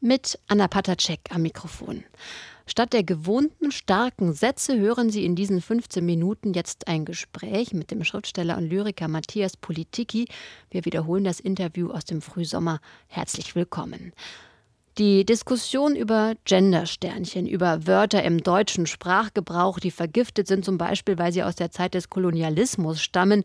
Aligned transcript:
mit 0.00 0.38
Anna 0.48 0.68
Patacek 0.68 1.20
am 1.30 1.42
Mikrofon. 1.42 2.04
Statt 2.66 2.92
der 2.92 3.02
gewohnten 3.02 3.72
starken 3.72 4.32
Sätze 4.32 4.78
hören 4.78 5.10
Sie 5.10 5.24
in 5.24 5.34
diesen 5.34 5.60
15 5.60 6.04
Minuten 6.04 6.54
jetzt 6.54 6.88
ein 6.88 7.04
Gespräch 7.04 7.72
mit 7.72 7.90
dem 7.90 8.04
Schriftsteller 8.04 8.56
und 8.56 8.68
Lyriker 8.68 9.08
Matthias 9.08 9.56
Politiki. 9.56 10.26
Wir 10.70 10.84
wiederholen 10.84 11.24
das 11.24 11.40
Interview 11.40 11.90
aus 11.90 12.04
dem 12.04 12.22
Frühsommer. 12.22 12.80
Herzlich 13.08 13.54
willkommen. 13.56 14.12
Die 14.98 15.24
Diskussion 15.24 15.96
über 15.96 16.34
Gendersternchen, 16.44 17.46
über 17.46 17.86
Wörter 17.86 18.22
im 18.22 18.42
deutschen 18.42 18.86
Sprachgebrauch, 18.86 19.80
die 19.80 19.90
vergiftet 19.90 20.46
sind, 20.46 20.64
zum 20.64 20.78
Beispiel, 20.78 21.18
weil 21.18 21.32
sie 21.32 21.42
aus 21.42 21.56
der 21.56 21.70
Zeit 21.70 21.94
des 21.94 22.10
Kolonialismus 22.10 23.00
stammen, 23.00 23.44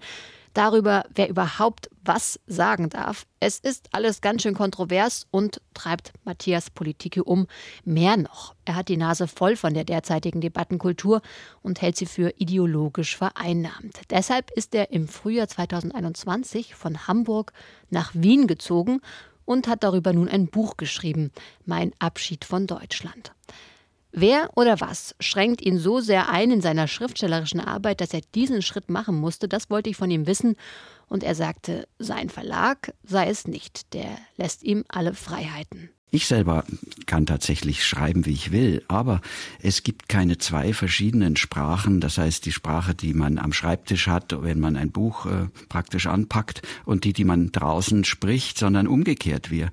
darüber, 0.55 1.05
wer 1.13 1.29
überhaupt 1.29 1.89
was 2.03 2.39
sagen 2.47 2.89
darf. 2.89 3.25
Es 3.39 3.59
ist 3.59 3.89
alles 3.91 4.21
ganz 4.21 4.41
schön 4.41 4.55
kontrovers 4.55 5.27
und 5.31 5.61
treibt 5.73 6.13
Matthias 6.23 6.69
Politike 6.69 7.23
um. 7.23 7.47
Mehr 7.83 8.17
noch, 8.17 8.55
er 8.65 8.75
hat 8.75 8.89
die 8.89 8.97
Nase 8.97 9.27
voll 9.27 9.55
von 9.55 9.73
der 9.73 9.83
derzeitigen 9.83 10.41
Debattenkultur 10.41 11.21
und 11.61 11.81
hält 11.81 11.97
sie 11.97 12.05
für 12.05 12.33
ideologisch 12.37 13.17
vereinnahmt. 13.17 13.99
Deshalb 14.09 14.51
ist 14.51 14.73
er 14.75 14.91
im 14.91 15.07
Frühjahr 15.07 15.47
2021 15.47 16.75
von 16.75 17.07
Hamburg 17.07 17.53
nach 17.89 18.11
Wien 18.13 18.47
gezogen 18.47 19.01
und 19.45 19.67
hat 19.67 19.83
darüber 19.83 20.13
nun 20.13 20.27
ein 20.27 20.47
Buch 20.47 20.77
geschrieben, 20.77 21.31
Mein 21.65 21.91
Abschied 21.99 22.45
von 22.45 22.67
Deutschland. 22.67 23.33
Wer 24.17 24.49
oder 24.55 24.79
was 24.79 25.13
schränkt 25.19 25.61
ihn 25.61 25.77
so 25.77 25.99
sehr 25.99 26.29
ein 26.29 26.49
in 26.49 26.61
seiner 26.61 26.87
schriftstellerischen 26.87 27.59
Arbeit, 27.59 27.99
dass 27.99 28.13
er 28.13 28.21
diesen 28.33 28.61
Schritt 28.61 28.89
machen 28.89 29.15
musste, 29.15 29.49
das 29.49 29.69
wollte 29.69 29.89
ich 29.89 29.97
von 29.97 30.09
ihm 30.09 30.25
wissen. 30.25 30.55
Und 31.09 31.21
er 31.21 31.35
sagte, 31.35 31.85
sein 31.99 32.29
Verlag 32.29 32.93
sei 33.03 33.27
es 33.27 33.45
nicht, 33.45 33.93
der 33.93 34.17
lässt 34.37 34.63
ihm 34.63 34.85
alle 34.87 35.13
Freiheiten. 35.13 35.89
Ich 36.11 36.27
selber 36.27 36.63
kann 37.05 37.25
tatsächlich 37.25 37.85
schreiben, 37.85 38.25
wie 38.25 38.33
ich 38.33 38.51
will, 38.51 38.83
aber 38.87 39.21
es 39.61 39.83
gibt 39.83 40.09
keine 40.09 40.37
zwei 40.37 40.73
verschiedenen 40.73 41.35
Sprachen. 41.35 41.99
Das 42.01 42.17
heißt, 42.17 42.45
die 42.45 42.51
Sprache, 42.51 42.95
die 42.95 43.13
man 43.13 43.37
am 43.37 43.53
Schreibtisch 43.53 44.07
hat, 44.07 44.35
wenn 44.41 44.59
man 44.59 44.77
ein 44.77 44.91
Buch 44.91 45.25
äh, 45.25 45.47
praktisch 45.69 46.07
anpackt 46.07 46.61
und 46.85 47.03
die, 47.03 47.13
die 47.13 47.25
man 47.25 47.51
draußen 47.51 48.03
spricht, 48.03 48.57
sondern 48.57 48.87
umgekehrt. 48.87 49.51
Wir 49.51 49.71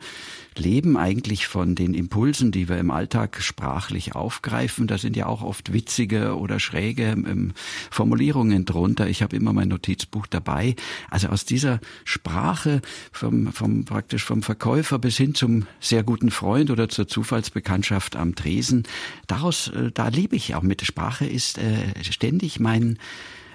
leben 0.57 0.97
eigentlich 0.97 1.47
von 1.47 1.75
den 1.75 1.95
Impulsen, 1.95 2.53
die 2.53 2.69
wir 2.69 2.79
im 2.79 2.91
Alltag 2.91 3.41
sprachlich 3.41 4.15
aufgreifen. 4.15 4.87
Da 4.87 4.99
sind 4.99 5.17
ja 5.17 5.27
auch 5.27 5.43
oft 5.43 5.73
witzige 5.73 6.37
oder 6.37 6.61
schräge 6.61 7.13
ähm, 7.13 7.53
Formulierungen 7.91 8.65
drunter. 8.65 9.09
Ich 9.09 9.23
habe 9.23 9.37
immer 9.37 9.53
mein 9.53 9.69
Notizbuch 9.69 10.27
dabei. 10.27 10.77
Also 11.11 11.29
aus 11.29 11.45
dieser 11.45 11.81
Sprache 12.05 12.83
vom, 13.13 13.53
vom 13.53 13.85
praktisch 13.85 14.25
vom 14.25 14.43
Verkäufer 14.43 14.99
bis 14.99 15.17
hin 15.17 15.35
zum 15.35 15.67
sehr 15.81 16.03
guten 16.03 16.31
Freund 16.31 16.71
oder 16.71 16.89
zur 16.89 17.09
Zufallsbekanntschaft 17.23 18.17
am 18.17 18.35
Tresen, 18.35 18.83
daraus 19.29 19.69
äh, 19.69 19.93
da 19.93 20.09
lebe 20.09 20.35
ich 20.35 20.55
auch 20.55 20.63
mit. 20.63 20.83
Sprache 20.83 21.25
ist 21.25 21.59
äh, 21.59 22.03
ständig 22.03 22.59
mein 22.59 22.99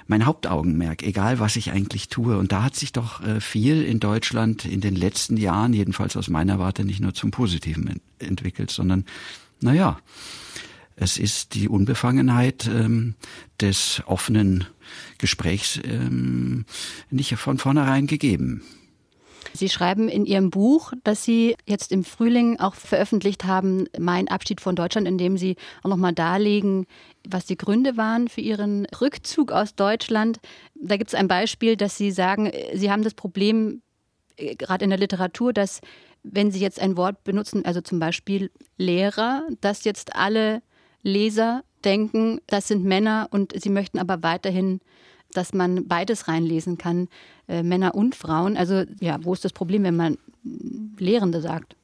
mein 0.10 0.26
Hauptaugenmerk, 0.26 1.04
egal 1.04 1.40
was 1.40 1.58
ich 1.58 1.72
eigentlich 1.72 2.08
tue. 2.08 2.38
Und 2.38 2.54
da 2.54 2.64
hat 2.64 2.76
sich 2.76 2.94
doch 2.94 3.22
äh, 3.22 3.42
viel 3.42 3.84
in 3.84 4.00
Deutschland 4.00 4.64
in 4.64 4.80
den 4.80 4.96
letzten 4.96 5.36
Jahren, 5.36 5.74
jedenfalls 5.74 6.16
aus 6.16 6.30
meiner 6.30 6.60
Warte, 6.60 6.86
nicht 6.86 7.02
nur 7.02 7.14
zum 7.14 7.32
Positiven 7.32 8.00
entwickelt, 8.20 8.72
sondern, 8.72 9.04
naja, 9.60 10.00
es 10.96 11.18
ist 11.18 11.56
die 11.56 11.68
Unbefangenheit 11.68 12.68
ähm, 12.68 13.16
des 13.60 14.02
offenen 14.06 14.66
Gesprächs 15.18 15.80
ähm, 15.84 16.66
nicht 17.12 17.36
von 17.36 17.58
vornherein 17.58 18.08
gegeben. 18.08 18.64
Sie 19.54 19.70
schreiben 19.70 20.10
in 20.10 20.26
Ihrem 20.26 20.50
Buch, 20.50 20.94
dass 21.04 21.24
Sie 21.24 21.56
jetzt 21.66 21.92
im 21.92 22.04
Frühling 22.04 22.60
auch 22.60 22.76
veröffentlicht 22.76 23.46
haben, 23.46 23.88
Mein 23.98 24.28
Abschied 24.28 24.62
von 24.62 24.76
Deutschland, 24.76 25.08
in 25.08 25.18
dem 25.18 25.38
Sie 25.38 25.56
auch 25.84 25.90
nochmal 25.90 26.14
darlegen, 26.14 26.86
was 27.28 27.46
die 27.46 27.58
Gründe 27.58 27.98
waren 27.98 28.28
für 28.28 28.42
Ihren 28.42 28.86
Rückzug 29.02 29.52
aus 29.52 29.76
Deutschland. 29.76 30.40
Da 30.76 30.98
gibt 30.98 31.10
es 31.10 31.16
ein 31.16 31.28
Beispiel, 31.28 31.76
dass 31.76 31.98
Sie 31.98 32.12
sagen, 32.12 32.52
Sie 32.74 32.92
haben 32.92 33.04
das 33.04 33.14
Problem, 33.14 33.82
äh, 34.38 34.56
gerade 34.56 34.84
in 34.84 34.90
der 34.90 35.00
Literatur, 35.00 35.54
dass 35.54 35.82
wenn 36.24 36.52
Sie 36.52 36.60
jetzt 36.60 36.80
ein 36.80 36.98
Wort 36.98 37.24
benutzen, 37.24 37.66
also 37.66 37.82
zum 37.82 38.00
Beispiel 38.00 38.52
Lehrer, 38.78 39.48
dass 39.62 39.84
jetzt 39.84 40.16
alle 40.16 40.62
Leser 41.04 41.64
denken, 41.84 42.42
das 42.48 42.68
sind 42.68 42.84
Männer 42.84 43.28
und 43.32 43.54
sie 43.56 43.70
möchten 43.70 44.00
aber 44.00 44.24
weiterhin 44.24 44.82
dass 45.34 45.54
man 45.54 45.88
beides 45.88 46.28
reinlesen 46.28 46.78
kann, 46.78 47.08
äh, 47.48 47.64
Männer 47.64 47.96
und 47.96 48.16
Frauen. 48.16 48.58
Also 48.58 48.84
ja, 49.00 49.18
wo 49.22 49.34
ist 49.34 49.46
das 49.46 49.54
Problem, 49.54 49.84
wenn 49.84 49.96
man 49.96 50.18
Lehrende 50.98 51.42
sagt? 51.42 51.76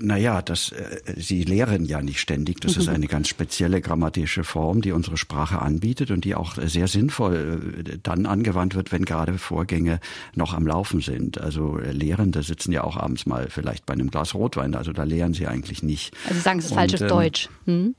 Naja, 0.00 0.42
das, 0.42 0.72
äh, 0.72 1.14
sie 1.16 1.44
lehren 1.44 1.84
ja 1.84 2.02
nicht 2.02 2.20
ständig. 2.20 2.60
Das 2.60 2.76
ist 2.76 2.88
eine 2.90 3.06
ganz 3.06 3.28
spezielle 3.28 3.80
grammatische 3.80 4.44
Form, 4.44 4.82
die 4.82 4.92
unsere 4.92 5.16
Sprache 5.16 5.60
anbietet 5.62 6.10
und 6.10 6.24
die 6.24 6.34
auch 6.34 6.56
sehr 6.62 6.88
sinnvoll 6.88 7.84
äh, 7.86 7.98
dann 8.02 8.26
angewandt 8.26 8.74
wird, 8.74 8.92
wenn 8.92 9.04
gerade 9.04 9.38
Vorgänge 9.38 10.00
noch 10.34 10.54
am 10.54 10.66
Laufen 10.66 11.00
sind. 11.00 11.40
Also 11.40 11.78
äh, 11.78 11.92
Lehrende 11.92 12.42
sitzen 12.42 12.72
ja 12.72 12.84
auch 12.84 12.96
abends 12.96 13.26
mal 13.26 13.48
vielleicht 13.50 13.86
bei 13.86 13.94
einem 13.94 14.10
Glas 14.10 14.34
Rotwein, 14.34 14.74
also 14.74 14.92
da 14.92 15.04
lehren 15.04 15.34
sie 15.34 15.46
eigentlich 15.46 15.82
nicht. 15.82 16.14
Also 16.28 16.40
sagen 16.40 16.60
Sie 16.60 16.72
falsches 16.72 17.00
ähm, 17.02 17.08
Deutsch. 17.08 17.48
Hm? 17.64 17.94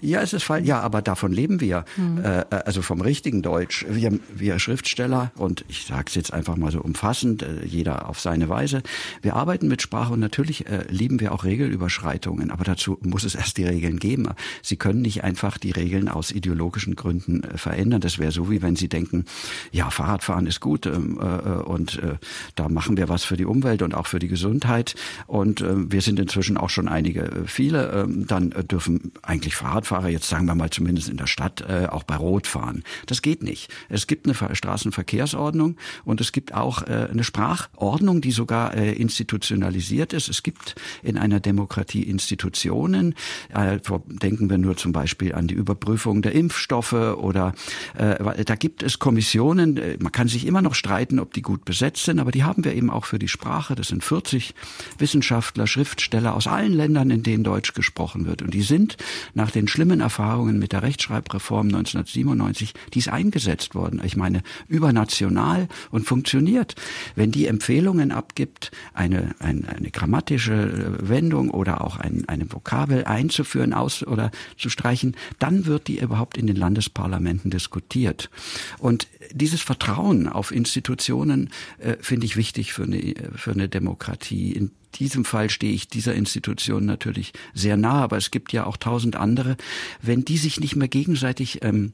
Ja, 0.00 0.20
es 0.20 0.32
ist 0.32 0.42
falsch. 0.42 0.66
Ja, 0.66 0.80
aber 0.80 1.00
davon 1.00 1.32
leben 1.32 1.60
wir. 1.60 1.84
Mhm. 1.96 2.22
Äh, 2.22 2.44
also 2.50 2.82
vom 2.82 3.00
richtigen 3.00 3.42
Deutsch. 3.42 3.86
Wir, 3.88 4.18
wir 4.34 4.58
Schriftsteller, 4.58 5.32
und 5.36 5.64
ich 5.68 5.86
sage 5.86 6.04
es 6.08 6.14
jetzt 6.14 6.32
einfach 6.32 6.56
mal 6.56 6.70
so 6.70 6.80
umfassend, 6.80 7.42
äh, 7.42 7.64
jeder 7.64 8.08
auf 8.08 8.20
seine 8.20 8.48
Weise, 8.48 8.82
wir 9.22 9.36
arbeiten 9.36 9.68
mit 9.68 9.80
Sprache 9.80 10.12
und 10.12 10.20
natürlich 10.20 10.66
äh, 10.66 10.84
lieben 10.88 11.20
wir 11.20 11.32
auch 11.32 11.44
Regelüberschreitungen, 11.44 12.50
aber 12.50 12.64
dazu 12.64 12.98
muss 13.02 13.24
es 13.24 13.34
erst 13.34 13.56
die 13.56 13.64
Regeln 13.64 13.98
geben. 13.98 14.28
Sie 14.62 14.76
können 14.76 15.00
nicht 15.00 15.24
einfach 15.24 15.56
die 15.56 15.70
Regeln 15.70 16.08
aus 16.08 16.30
ideologischen 16.30 16.94
Gründen 16.94 17.42
äh, 17.42 17.56
verändern. 17.56 18.00
Das 18.00 18.18
wäre 18.18 18.32
so, 18.32 18.50
wie 18.50 18.60
wenn 18.60 18.76
Sie 18.76 18.88
denken, 18.88 19.24
ja, 19.72 19.90
Fahrradfahren 19.90 20.46
ist 20.46 20.60
gut 20.60 20.86
ähm, 20.86 21.18
äh, 21.20 21.24
und 21.24 21.98
äh, 22.02 22.16
da 22.54 22.68
machen 22.68 22.96
wir 22.96 23.08
was 23.08 23.24
für 23.24 23.36
die 23.36 23.46
Umwelt 23.46 23.80
und 23.80 23.94
auch 23.94 24.06
für 24.06 24.18
die 24.18 24.28
Gesundheit. 24.28 24.94
Und 25.26 25.64
wir 25.66 26.00
sind 26.00 26.18
inzwischen 26.18 26.56
auch 26.56 26.70
schon 26.70 26.88
einige, 26.88 27.44
viele, 27.46 27.92
ähm, 27.92 28.26
dann 28.26 28.50
dürfen 28.50 29.12
eigentlich 29.22 29.56
Fahrrad 29.56 29.85
Fahrradfahrer 29.86 30.08
jetzt 30.08 30.28
sagen 30.28 30.46
wir 30.46 30.54
mal 30.54 30.70
zumindest 30.70 31.08
in 31.08 31.16
der 31.16 31.26
Stadt 31.26 31.62
äh, 31.62 31.86
auch 31.86 32.02
bei 32.02 32.16
Rot 32.16 32.46
fahren. 32.46 32.82
Das 33.06 33.22
geht 33.22 33.42
nicht. 33.42 33.72
Es 33.88 34.06
gibt 34.06 34.26
eine 34.26 34.34
Straßenverkehrsordnung 34.34 35.76
und 36.04 36.20
es 36.20 36.32
gibt 36.32 36.54
auch 36.54 36.82
äh, 36.82 37.08
eine 37.10 37.24
Sprachordnung, 37.24 38.20
die 38.20 38.32
sogar 38.32 38.74
äh, 38.74 38.92
institutionalisiert 38.92 40.12
ist. 40.12 40.28
Es 40.28 40.42
gibt 40.42 40.74
in 41.02 41.16
einer 41.16 41.40
Demokratie 41.40 42.02
Institutionen. 42.02 43.14
Äh, 43.54 43.78
denken 44.06 44.50
wir 44.50 44.58
nur 44.58 44.76
zum 44.76 44.92
Beispiel 44.92 45.34
an 45.34 45.46
die 45.46 45.54
Überprüfung 45.54 46.22
der 46.22 46.32
Impfstoffe 46.32 46.92
oder 46.92 47.54
äh, 47.96 48.44
da 48.44 48.56
gibt 48.56 48.82
es 48.82 48.98
Kommissionen. 48.98 49.76
Äh, 49.76 49.96
man 50.00 50.12
kann 50.12 50.28
sich 50.28 50.46
immer 50.46 50.62
noch 50.62 50.74
streiten, 50.74 51.20
ob 51.20 51.32
die 51.32 51.42
gut 51.42 51.64
besetzt 51.64 52.04
sind, 52.04 52.18
aber 52.18 52.32
die 52.32 52.44
haben 52.44 52.64
wir 52.64 52.74
eben 52.74 52.90
auch 52.90 53.04
für 53.04 53.18
die 53.18 53.28
Sprache. 53.28 53.74
Das 53.74 53.88
sind 53.88 54.02
40 54.02 54.54
Wissenschaftler, 54.98 55.66
Schriftsteller 55.66 56.34
aus 56.34 56.46
allen 56.46 56.72
Ländern, 56.72 57.10
in 57.10 57.22
denen 57.22 57.44
Deutsch 57.44 57.72
gesprochen 57.74 58.26
wird. 58.26 58.42
Und 58.42 58.52
die 58.52 58.62
sind 58.62 58.96
nach 59.34 59.50
den 59.50 59.68
schlimmen 59.76 60.00
Erfahrungen 60.00 60.58
mit 60.58 60.72
der 60.72 60.82
Rechtschreibreform 60.82 61.66
1997, 61.66 62.72
die 62.94 62.98
ist 62.98 63.10
eingesetzt 63.10 63.74
worden. 63.74 64.00
Ich 64.02 64.16
meine, 64.16 64.42
übernational 64.68 65.68
und 65.90 66.06
funktioniert. 66.06 66.76
Wenn 67.14 67.30
die 67.30 67.46
Empfehlungen 67.46 68.10
abgibt, 68.10 68.70
eine, 68.94 69.34
eine, 69.38 69.68
eine 69.68 69.90
grammatische 69.90 70.54
äh, 70.54 71.08
Wendung 71.10 71.50
oder 71.50 71.84
auch 71.84 71.98
ein, 71.98 72.24
eine 72.26 72.50
Vokabel 72.50 73.04
einzuführen 73.04 73.74
aus 73.74 74.02
oder 74.02 74.30
zu 74.56 74.70
streichen, 74.70 75.14
dann 75.38 75.66
wird 75.66 75.88
die 75.88 75.98
überhaupt 75.98 76.38
in 76.38 76.46
den 76.46 76.56
Landesparlamenten 76.56 77.50
diskutiert. 77.50 78.30
Und 78.78 79.08
dieses 79.30 79.60
Vertrauen 79.60 80.26
auf 80.26 80.52
Institutionen 80.52 81.50
äh, 81.80 81.96
finde 82.00 82.24
ich 82.24 82.38
wichtig 82.38 82.72
für 82.72 82.84
eine, 82.84 83.14
für 83.34 83.52
eine 83.52 83.68
Demokratie. 83.68 84.52
In 84.52 84.70
diesem 84.98 85.24
Fall 85.24 85.50
stehe 85.50 85.72
ich 85.72 85.88
dieser 85.88 86.14
Institution 86.14 86.84
natürlich 86.84 87.32
sehr 87.54 87.76
nah, 87.76 88.02
aber 88.02 88.16
es 88.16 88.30
gibt 88.30 88.52
ja 88.52 88.66
auch 88.66 88.76
tausend 88.76 89.16
andere. 89.16 89.56
Wenn 90.02 90.24
die 90.24 90.38
sich 90.38 90.60
nicht 90.60 90.76
mehr 90.76 90.88
gegenseitig 90.88 91.62
ähm, 91.62 91.92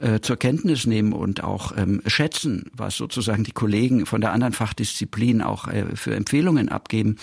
äh, 0.00 0.20
zur 0.20 0.36
Kenntnis 0.36 0.86
nehmen 0.86 1.12
und 1.12 1.44
auch 1.44 1.76
ähm, 1.76 2.00
schätzen, 2.06 2.70
was 2.72 2.96
sozusagen 2.96 3.44
die 3.44 3.52
Kollegen 3.52 4.06
von 4.06 4.22
der 4.22 4.32
anderen 4.32 4.54
Fachdisziplin 4.54 5.42
auch 5.42 5.68
äh, 5.68 5.84
für 5.96 6.14
Empfehlungen 6.14 6.70
abgeben, 6.70 7.16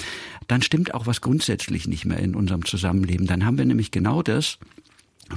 dann 0.48 0.62
stimmt 0.62 0.94
auch 0.94 1.08
was 1.08 1.22
grundsätzlich 1.22 1.88
nicht 1.88 2.06
mehr 2.06 2.20
in 2.20 2.36
unserem 2.36 2.66
Zusammenleben. 2.66 3.26
Dann 3.26 3.46
haben 3.46 3.58
wir 3.58 3.66
nämlich 3.66 3.90
genau 3.90 4.22
das, 4.22 4.60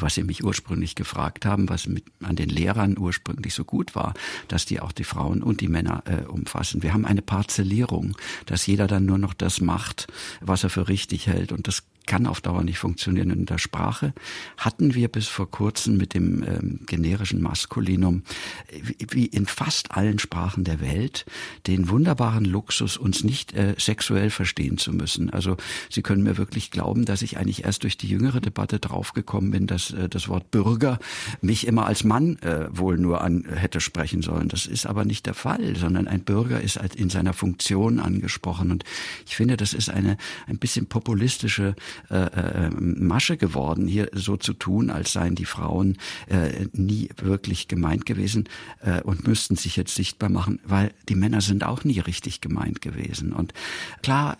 was 0.00 0.14
Sie 0.14 0.24
mich 0.24 0.44
ursprünglich 0.44 0.94
gefragt 0.94 1.44
haben, 1.46 1.68
was 1.68 1.86
mit, 1.86 2.04
an 2.22 2.36
den 2.36 2.48
Lehrern 2.48 2.98
ursprünglich 2.98 3.54
so 3.54 3.64
gut 3.64 3.94
war, 3.94 4.14
dass 4.48 4.66
die 4.66 4.80
auch 4.80 4.92
die 4.92 5.04
Frauen 5.04 5.42
und 5.42 5.60
die 5.60 5.68
Männer 5.68 6.02
äh, 6.06 6.26
umfassen. 6.26 6.82
Wir 6.82 6.92
haben 6.92 7.04
eine 7.04 7.22
Parzellierung, 7.22 8.16
dass 8.46 8.66
jeder 8.66 8.86
dann 8.86 9.06
nur 9.06 9.18
noch 9.18 9.34
das 9.34 9.60
macht, 9.60 10.06
was 10.40 10.64
er 10.64 10.70
für 10.70 10.88
richtig 10.88 11.26
hält. 11.26 11.52
Und 11.52 11.68
das 11.68 11.82
kann 12.06 12.26
auf 12.26 12.40
Dauer 12.40 12.64
nicht 12.64 12.78
funktionieren. 12.78 13.30
In 13.30 13.46
der 13.46 13.58
Sprache 13.58 14.12
hatten 14.56 14.94
wir 14.94 15.08
bis 15.08 15.28
vor 15.28 15.50
kurzem 15.50 15.96
mit 15.96 16.14
dem 16.14 16.42
ähm, 16.42 16.80
generischen 16.86 17.40
Maskulinum, 17.40 18.22
wie, 18.70 19.06
wie 19.10 19.26
in 19.26 19.46
fast 19.46 19.92
allen 19.92 20.18
Sprachen 20.18 20.64
der 20.64 20.80
Welt, 20.80 21.24
den 21.66 21.88
wunderbaren 21.88 22.44
Luxus, 22.44 22.96
uns 22.96 23.24
nicht 23.24 23.54
äh, 23.54 23.74
sexuell 23.78 24.30
verstehen 24.30 24.78
zu 24.78 24.92
müssen. 24.92 25.30
Also 25.30 25.56
Sie 25.90 26.02
können 26.02 26.22
mir 26.22 26.36
wirklich 26.36 26.70
glauben, 26.70 27.04
dass 27.04 27.22
ich 27.22 27.38
eigentlich 27.38 27.64
erst 27.64 27.82
durch 27.82 27.96
die 27.96 28.08
jüngere 28.08 28.40
Debatte 28.40 28.78
draufgekommen 28.78 29.50
bin, 29.50 29.66
dass 29.66 29.90
äh, 29.92 30.08
das 30.08 30.28
Wort 30.28 30.50
Bürger 30.50 30.98
mich 31.40 31.66
immer 31.66 31.86
als 31.86 32.04
Mann 32.04 32.38
äh, 32.38 32.68
wohl 32.70 32.98
nur 32.98 33.22
an 33.22 33.44
hätte 33.44 33.80
sprechen 33.80 34.22
sollen. 34.22 34.48
Das 34.48 34.66
ist 34.66 34.86
aber 34.86 35.04
nicht 35.04 35.26
der 35.26 35.34
Fall, 35.34 35.76
sondern 35.76 36.08
ein 36.08 36.22
Bürger 36.22 36.60
ist 36.60 36.78
halt 36.78 36.94
in 36.94 37.10
seiner 37.10 37.32
Funktion 37.32 38.00
angesprochen. 38.00 38.70
Und 38.70 38.84
ich 39.26 39.36
finde, 39.36 39.56
das 39.56 39.72
ist 39.72 39.90
eine 39.90 40.16
ein 40.46 40.58
bisschen 40.58 40.86
populistische 40.86 41.74
äh, 42.10 42.16
äh, 42.16 42.70
Masche 42.70 43.36
geworden, 43.36 43.86
hier 43.86 44.08
so 44.12 44.36
zu 44.36 44.52
tun, 44.52 44.90
als 44.90 45.12
seien 45.12 45.34
die 45.34 45.44
Frauen 45.44 45.98
äh, 46.28 46.66
nie 46.72 47.08
wirklich 47.16 47.68
gemeint 47.68 48.06
gewesen 48.06 48.48
äh, 48.80 49.02
und 49.02 49.26
müssten 49.26 49.56
sich 49.56 49.76
jetzt 49.76 49.94
sichtbar 49.94 50.28
machen, 50.28 50.60
weil 50.64 50.92
die 51.08 51.14
Männer 51.14 51.40
sind 51.40 51.64
auch 51.64 51.84
nie 51.84 51.98
richtig 52.00 52.40
gemeint 52.40 52.80
gewesen. 52.80 53.32
Und 53.32 53.52
klar, 54.02 54.36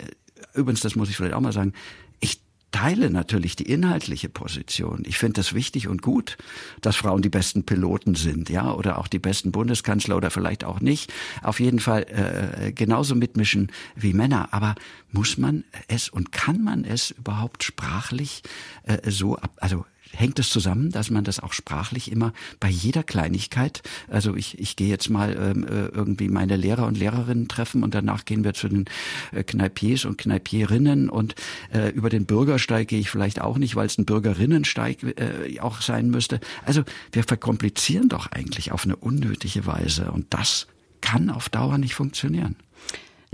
übrigens, 0.54 0.80
das 0.80 0.96
muss 0.96 1.08
ich 1.08 1.16
vielleicht 1.16 1.34
auch 1.34 1.40
mal 1.40 1.52
sagen, 1.52 1.72
ich 2.20 2.40
teile 2.72 3.10
natürlich 3.10 3.54
die 3.54 3.70
inhaltliche 3.70 4.28
Position. 4.28 5.04
Ich 5.06 5.18
finde 5.18 5.34
das 5.34 5.52
wichtig 5.52 5.88
und 5.88 6.02
gut, 6.02 6.36
dass 6.80 6.96
Frauen 6.96 7.22
die 7.22 7.28
besten 7.28 7.64
Piloten 7.64 8.14
sind, 8.14 8.50
ja, 8.50 8.72
oder 8.72 8.98
auch 8.98 9.06
die 9.06 9.18
besten 9.18 9.52
Bundeskanzler 9.52 10.16
oder 10.16 10.30
vielleicht 10.30 10.64
auch 10.64 10.80
nicht. 10.80 11.12
Auf 11.42 11.60
jeden 11.60 11.78
Fall 11.78 12.02
äh, 12.08 12.72
genauso 12.72 13.14
mitmischen 13.14 13.70
wie 13.94 14.12
Männer. 14.12 14.48
Aber 14.52 14.74
muss 15.12 15.38
man 15.38 15.64
es 15.88 16.08
und 16.08 16.32
kann 16.32 16.64
man 16.64 16.84
es 16.84 17.10
überhaupt 17.12 17.62
sprachlich 17.62 18.42
äh, 18.84 19.10
so 19.10 19.36
ab, 19.36 19.52
also 19.60 19.84
hängt 20.12 20.38
es 20.38 20.50
zusammen, 20.50 20.90
dass 20.90 21.10
man 21.10 21.24
das 21.24 21.40
auch 21.40 21.52
sprachlich 21.52 22.10
immer 22.10 22.32
bei 22.60 22.68
jeder 22.68 23.02
Kleinigkeit, 23.02 23.82
also 24.08 24.36
ich, 24.36 24.58
ich 24.58 24.76
gehe 24.76 24.88
jetzt 24.88 25.10
mal 25.10 25.36
ähm, 25.38 25.66
äh, 25.66 25.86
irgendwie 25.86 26.28
meine 26.28 26.56
Lehrer 26.56 26.86
und 26.86 26.98
Lehrerinnen 26.98 27.48
treffen 27.48 27.82
und 27.82 27.94
danach 27.94 28.24
gehen 28.24 28.44
wir 28.44 28.54
zu 28.54 28.68
den 28.68 28.84
äh, 29.32 29.42
Kneipiers 29.42 30.04
und 30.04 30.18
Kneipierinnen 30.18 31.08
und 31.08 31.34
äh, 31.72 31.90
über 31.90 32.10
den 32.10 32.26
Bürgersteig 32.26 32.88
gehe 32.88 33.00
ich 33.00 33.10
vielleicht 33.10 33.40
auch 33.40 33.58
nicht, 33.58 33.76
weil 33.76 33.86
es 33.86 33.98
ein 33.98 34.04
Bürgerinnensteig 34.04 35.02
äh, 35.02 35.60
auch 35.60 35.80
sein 35.80 36.10
müsste. 36.10 36.40
Also 36.64 36.82
wir 37.12 37.24
verkomplizieren 37.24 38.08
doch 38.08 38.26
eigentlich 38.26 38.72
auf 38.72 38.84
eine 38.84 38.96
unnötige 38.96 39.66
Weise 39.66 40.10
und 40.10 40.26
das 40.30 40.66
kann 41.00 41.30
auf 41.30 41.48
Dauer 41.48 41.78
nicht 41.78 41.94
funktionieren. 41.94 42.56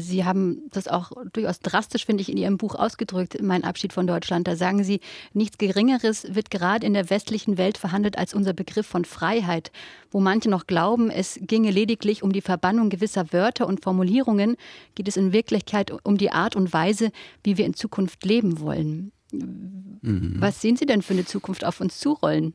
Sie 0.00 0.24
haben 0.24 0.62
das 0.70 0.86
auch 0.86 1.10
durchaus 1.32 1.58
drastisch, 1.58 2.06
finde 2.06 2.22
ich, 2.22 2.30
in 2.30 2.36
Ihrem 2.36 2.56
Buch 2.56 2.76
ausgedrückt, 2.76 3.42
Mein 3.42 3.64
Abschied 3.64 3.92
von 3.92 4.06
Deutschland. 4.06 4.46
Da 4.46 4.54
sagen 4.54 4.84
Sie, 4.84 5.00
nichts 5.32 5.58
Geringeres 5.58 6.34
wird 6.36 6.52
gerade 6.52 6.86
in 6.86 6.94
der 6.94 7.10
westlichen 7.10 7.58
Welt 7.58 7.78
verhandelt 7.78 8.16
als 8.16 8.32
unser 8.32 8.52
Begriff 8.52 8.86
von 8.86 9.04
Freiheit. 9.04 9.72
Wo 10.12 10.20
manche 10.20 10.50
noch 10.50 10.68
glauben, 10.68 11.10
es 11.10 11.40
ginge 11.42 11.72
lediglich 11.72 12.22
um 12.22 12.32
die 12.32 12.42
Verbannung 12.42 12.90
gewisser 12.90 13.32
Wörter 13.32 13.66
und 13.66 13.82
Formulierungen, 13.82 14.56
geht 14.94 15.08
es 15.08 15.16
in 15.16 15.32
Wirklichkeit 15.32 15.92
um 16.04 16.16
die 16.16 16.30
Art 16.30 16.54
und 16.54 16.72
Weise, 16.72 17.10
wie 17.42 17.58
wir 17.58 17.66
in 17.66 17.74
Zukunft 17.74 18.24
leben 18.24 18.60
wollen. 18.60 19.10
Mhm. 19.32 20.36
Was 20.38 20.60
sehen 20.60 20.76
Sie 20.76 20.86
denn 20.86 21.02
für 21.02 21.14
eine 21.14 21.24
Zukunft 21.24 21.64
auf 21.64 21.80
uns 21.80 21.98
zurollen? 21.98 22.54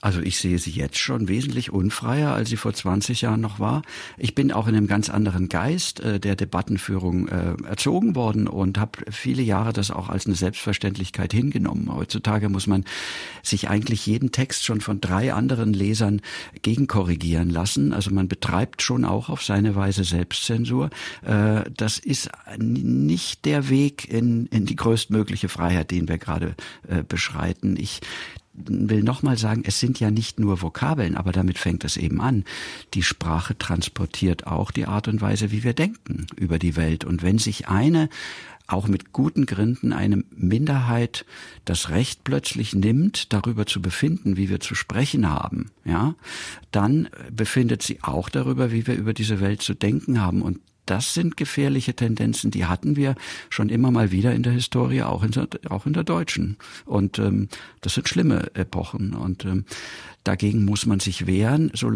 Also 0.00 0.20
ich 0.20 0.38
sehe 0.38 0.58
sie 0.58 0.70
jetzt 0.70 0.98
schon 0.98 1.28
wesentlich 1.28 1.72
unfreier, 1.72 2.32
als 2.34 2.50
sie 2.50 2.56
vor 2.56 2.74
20 2.74 3.22
Jahren 3.22 3.40
noch 3.40 3.58
war. 3.58 3.82
Ich 4.18 4.34
bin 4.34 4.52
auch 4.52 4.68
in 4.68 4.76
einem 4.76 4.86
ganz 4.86 5.08
anderen 5.08 5.48
Geist 5.48 6.00
äh, 6.00 6.20
der 6.20 6.36
Debattenführung 6.36 7.28
äh, 7.28 7.54
erzogen 7.66 8.14
worden 8.14 8.48
und 8.48 8.78
habe 8.78 8.98
viele 9.10 9.42
Jahre 9.42 9.72
das 9.72 9.90
auch 9.90 10.08
als 10.08 10.26
eine 10.26 10.34
Selbstverständlichkeit 10.34 11.32
hingenommen. 11.32 11.92
Heutzutage 11.92 12.48
muss 12.48 12.66
man 12.66 12.84
sich 13.42 13.68
eigentlich 13.68 14.06
jeden 14.06 14.30
Text 14.30 14.64
schon 14.64 14.80
von 14.80 15.00
drei 15.00 15.32
anderen 15.32 15.72
Lesern 15.72 16.20
gegenkorrigieren 16.60 17.48
lassen. 17.48 17.92
Also 17.92 18.10
man 18.10 18.28
betreibt 18.28 18.82
schon 18.82 19.04
auch 19.04 19.30
auf 19.30 19.42
seine 19.42 19.74
Weise 19.74 20.04
Selbstzensur. 20.04 20.90
Äh, 21.22 21.62
das 21.74 21.98
ist 21.98 22.30
nicht 22.58 23.46
der 23.46 23.70
Weg 23.70 24.08
in, 24.10 24.46
in 24.46 24.66
die 24.66 24.76
größtmögliche 24.76 25.48
Freiheit, 25.48 25.90
den 25.90 26.08
wir 26.08 26.18
gerade 26.18 26.54
äh, 26.86 27.02
beschreiten. 27.02 27.76
Ich 27.78 28.00
will 28.54 29.02
nochmal 29.02 29.38
sagen, 29.38 29.62
es 29.66 29.80
sind 29.80 29.98
ja 29.98 30.10
nicht 30.10 30.38
nur 30.38 30.60
Vokabeln, 30.60 31.16
aber 31.16 31.32
damit 31.32 31.58
fängt 31.58 31.84
es 31.84 31.96
eben 31.96 32.20
an. 32.20 32.44
Die 32.94 33.02
Sprache 33.02 33.56
transportiert 33.56 34.46
auch 34.46 34.70
die 34.70 34.86
Art 34.86 35.08
und 35.08 35.20
Weise, 35.20 35.50
wie 35.50 35.64
wir 35.64 35.72
denken 35.72 36.26
über 36.36 36.58
die 36.58 36.76
Welt. 36.76 37.04
Und 37.04 37.22
wenn 37.22 37.38
sich 37.38 37.68
eine 37.68 38.08
auch 38.66 38.88
mit 38.88 39.12
guten 39.12 39.46
Gründen 39.46 39.92
eine 39.92 40.24
Minderheit 40.30 41.24
das 41.64 41.90
Recht 41.90 42.24
plötzlich 42.24 42.74
nimmt, 42.74 43.32
darüber 43.32 43.66
zu 43.66 43.82
befinden, 43.82 44.36
wie 44.36 44.48
wir 44.48 44.60
zu 44.60 44.74
sprechen 44.74 45.28
haben, 45.28 45.70
ja, 45.84 46.14
dann 46.70 47.08
befindet 47.30 47.82
sie 47.82 48.02
auch 48.02 48.28
darüber, 48.28 48.72
wie 48.72 48.86
wir 48.86 48.94
über 48.94 49.14
diese 49.14 49.40
Welt 49.40 49.62
zu 49.62 49.74
denken 49.74 50.20
haben. 50.20 50.42
Und 50.42 50.60
das 50.86 51.14
sind 51.14 51.36
gefährliche 51.36 51.94
Tendenzen, 51.94 52.50
die 52.50 52.66
hatten 52.66 52.96
wir 52.96 53.14
schon 53.50 53.68
immer 53.68 53.90
mal 53.90 54.10
wieder 54.10 54.34
in 54.34 54.42
der 54.42 54.52
Historie, 54.52 55.02
auch 55.02 55.22
in 55.22 55.30
der, 55.30 55.48
auch 55.68 55.86
in 55.86 55.92
der 55.92 56.04
deutschen. 56.04 56.56
Und 56.84 57.18
ähm, 57.18 57.48
das 57.80 57.94
sind 57.94 58.08
schlimme 58.08 58.50
Epochen. 58.54 59.14
Und 59.14 59.44
ähm, 59.44 59.64
Dagegen 60.24 60.64
muss 60.64 60.86
man 60.86 61.00
sich 61.00 61.26
wehren, 61.26 61.72
so, 61.74 61.90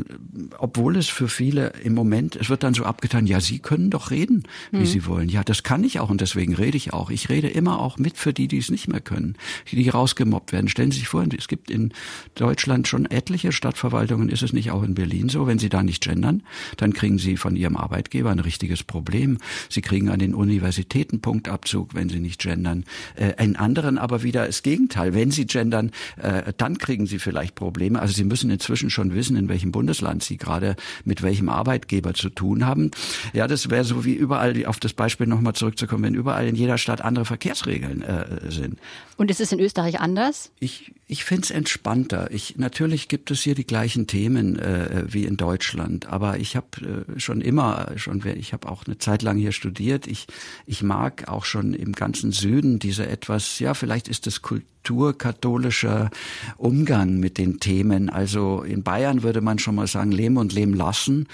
obwohl 0.59 0.97
es 0.97 1.07
für 1.07 1.29
viele 1.29 1.69
im 1.85 1.95
Moment, 1.95 2.35
es 2.35 2.51
wird 2.51 2.65
dann 2.65 2.75
so 2.75 2.85
abgetan, 2.85 3.25
ja, 3.29 3.41
Sie 3.41 3.61
können 3.61 3.89
doch 3.89 4.11
reden, 4.11 4.43
wie 4.73 4.79
mhm. 4.79 4.87
Sie 4.87 5.07
wollen. 5.07 5.29
Ja, 5.29 5.45
das 5.45 5.63
kann 5.63 5.85
ich 5.85 6.01
auch 6.01 6.11
und 6.11 6.21
deswegen 6.21 6.53
rede 6.55 6.77
ich 6.77 6.93
auch. 6.93 7.11
Ich 7.11 7.29
rede 7.29 7.47
immer 7.47 7.79
auch 7.79 7.99
mit 7.99 8.17
für 8.17 8.33
die, 8.33 8.49
die 8.49 8.59
es 8.59 8.69
nicht 8.69 8.89
mehr 8.89 9.01
können, 9.01 9.37
die 9.71 9.89
rausgemobbt 9.89 10.53
werden. 10.53 10.67
Stellen 10.67 10.91
Sie 10.91 10.99
sich 10.99 11.09
vor, 11.09 11.25
es 11.39 11.47
gibt 11.47 11.71
in 11.71 11.93
Deutschland 12.35 12.89
schon 12.89 13.07
etliche 13.07 13.53
Stadtverwaltungen, 13.53 14.29
ist 14.29 14.43
es 14.43 14.53
nicht 14.53 14.73
auch 14.73 14.83
in 14.83 14.95
Berlin 14.95 15.29
so, 15.29 15.47
wenn 15.47 15.61
Sie 15.61 15.69
da 15.69 15.85
nicht 15.85 16.03
gendern, 16.03 16.43
dann 16.79 16.95
kriegen 16.95 17.19
Sie 17.19 17.37
von 17.37 17.55
Ihrem 17.55 17.77
Arbeitgeber 17.77 18.31
ein 18.31 18.41
richtiges 18.41 18.76
Problem. 18.85 19.39
Sie 19.69 19.83
kriegen 19.83 20.09
an 20.09 20.19
den 20.19 20.35
Universitäten 20.35 21.21
Punktabzug, 21.21 21.95
wenn 21.95 22.09
Sie 22.09 22.21
nicht 22.21 22.41
gendern. 22.41 22.85
Äh, 23.17 23.43
in 23.43 23.57
anderen 23.57 23.99
aber 23.99 24.23
wieder 24.23 24.47
das 24.47 24.63
Gegenteil. 24.63 25.15
Wenn 25.15 25.31
Sie 25.31 25.47
gendern, 25.47 25.91
äh, 26.17 26.53
dann 26.57 26.79
kriegen 26.79 27.07
Sie 27.07 27.19
vielleicht 27.19 27.55
Probleme. 27.55 28.01
Also 28.01 28.15
Sie 28.15 28.25
müssen 28.25 28.51
inzwischen 28.51 28.91
schon 28.91 29.15
wissen, 29.15 29.37
in 29.37 29.49
welchem 29.49 29.73
Bundesland 29.73 30.23
Sie 30.23 30.37
gerade 30.37 30.77
mit 31.05 31.23
welchem 31.23 31.49
Arbeitgeber 31.49 32.15
zu 32.15 32.31
tun 32.31 32.67
haben. 32.67 32.91
Ja, 33.33 33.47
das 33.47 33.71
wäre 33.71 33.85
so 33.85 34.05
wie 34.05 34.15
überall, 34.15 34.65
auf 34.67 34.81
das 34.81 34.93
Beispiel 34.93 35.27
nochmal 35.27 35.55
zurückzukommen, 35.55 36.05
wenn 36.05 36.15
überall 36.15 36.47
in 36.47 36.55
jeder 36.55 36.79
Stadt 36.79 37.01
andere 37.01 37.25
Verkehrsregeln 37.25 38.03
äh, 38.03 38.51
sind. 38.51 38.79
Und 39.17 39.31
ist 39.31 39.41
es 39.41 39.53
in 39.53 39.61
Österreich 39.61 40.01
anders? 40.01 40.51
Ich, 40.61 40.93
ich 41.07 41.25
finde 41.25 41.45
es 41.45 41.51
entspannter. 41.51 42.31
Ich, 42.31 42.57
natürlich 42.59 43.09
gibt 43.09 43.31
es 43.31 43.41
hier 43.41 43.55
die 43.55 43.67
gleichen 43.67 44.07
Themen 44.07 44.59
äh, 44.59 45.05
wie 45.07 45.25
in 45.25 45.37
Deutschland, 45.37 46.07
aber 46.07 46.39
ich 46.39 46.57
habe 46.57 47.05
äh, 47.17 47.21
schon 47.21 47.41
immer, 47.41 47.93
schon 47.97 48.23
ich 48.37 48.53
habe 48.53 48.66
auch 48.67 48.87
eine 48.87 48.99
Zeit 48.99 49.23
lang 49.23 49.37
hier 49.37 49.53
studiert. 49.53 50.07
Ich, 50.07 50.27
ich 50.67 50.83
mag 50.83 51.29
auch 51.29 51.45
schon 51.45 51.75
im 51.75 51.93
ganzen 51.93 52.33
Süden 52.33 52.79
diese 52.79 53.07
etwas, 53.07 53.59
ja, 53.59 53.75
vielleicht 53.75 54.09
ist 54.09 54.27
es 54.27 54.43
Kultur 54.43 54.67
kulturkatholischer 54.87 56.11
Umgang 56.57 57.19
mit 57.19 57.39
den 57.39 57.59
Themen. 57.59 58.09
Also 58.09 58.63
in 58.63 58.85
Bayern 58.85 59.25
würde 59.25 59.41
man 59.41 59.59
schon 59.59 59.75
mal 59.75 59.89
sagen, 59.89 60.13
leben 60.13 60.37
und 60.37 60.53
leben 60.53 60.75
lassen. 60.75 61.27